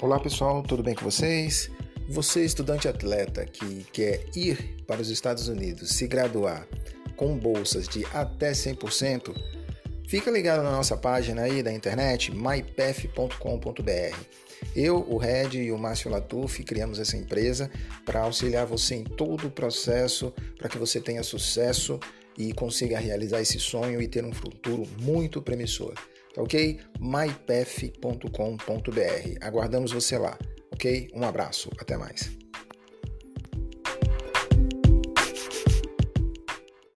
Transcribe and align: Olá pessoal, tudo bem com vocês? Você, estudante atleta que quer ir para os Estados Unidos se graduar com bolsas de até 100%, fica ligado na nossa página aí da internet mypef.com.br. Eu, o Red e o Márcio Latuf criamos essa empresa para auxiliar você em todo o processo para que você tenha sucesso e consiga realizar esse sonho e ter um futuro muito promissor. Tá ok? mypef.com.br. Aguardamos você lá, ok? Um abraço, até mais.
Olá 0.00 0.20
pessoal, 0.20 0.62
tudo 0.62 0.80
bem 0.80 0.94
com 0.94 1.02
vocês? 1.02 1.68
Você, 2.08 2.44
estudante 2.44 2.86
atleta 2.86 3.44
que 3.44 3.82
quer 3.92 4.24
ir 4.32 4.76
para 4.86 5.02
os 5.02 5.10
Estados 5.10 5.48
Unidos 5.48 5.90
se 5.90 6.06
graduar 6.06 6.68
com 7.16 7.36
bolsas 7.36 7.88
de 7.88 8.06
até 8.14 8.52
100%, 8.52 9.34
fica 10.06 10.30
ligado 10.30 10.62
na 10.62 10.70
nossa 10.70 10.96
página 10.96 11.42
aí 11.42 11.64
da 11.64 11.72
internet 11.72 12.32
mypef.com.br. 12.32 13.32
Eu, 14.76 15.04
o 15.08 15.16
Red 15.16 15.64
e 15.64 15.72
o 15.72 15.78
Márcio 15.78 16.12
Latuf 16.12 16.62
criamos 16.62 17.00
essa 17.00 17.16
empresa 17.16 17.68
para 18.06 18.20
auxiliar 18.20 18.66
você 18.66 18.94
em 18.94 19.02
todo 19.02 19.48
o 19.48 19.50
processo 19.50 20.32
para 20.56 20.68
que 20.68 20.78
você 20.78 21.00
tenha 21.00 21.24
sucesso 21.24 21.98
e 22.38 22.52
consiga 22.52 23.00
realizar 23.00 23.40
esse 23.40 23.58
sonho 23.58 24.00
e 24.00 24.06
ter 24.06 24.24
um 24.24 24.32
futuro 24.32 24.86
muito 25.00 25.42
promissor. 25.42 25.94
Tá 26.38 26.42
ok? 26.42 26.78
mypef.com.br. 27.00 28.28
Aguardamos 29.40 29.90
você 29.90 30.16
lá, 30.16 30.38
ok? 30.72 31.10
Um 31.12 31.24
abraço, 31.24 31.68
até 31.80 31.96
mais. 31.96 32.30